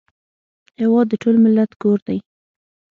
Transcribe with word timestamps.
هېواد 0.81 1.05
د 1.09 1.13
ټول 1.21 1.35
ملت 1.45 1.71
کور 1.81 1.99
دی 2.07 2.17